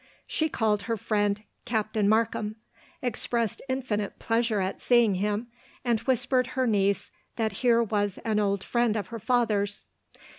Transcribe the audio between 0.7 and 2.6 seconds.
her friend "Captain Markham,"